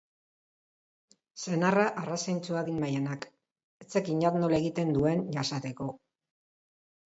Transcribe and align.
Senarra 1.43 1.83
arras 2.03 2.17
zaintsua 2.31 2.65
din 2.71 2.81
Maianak, 2.85 3.29
ez 3.87 3.89
zekinat 3.99 4.41
nola 4.41 4.61
egiten 4.63 4.97
duen 4.99 5.25
jasateko. 5.39 5.93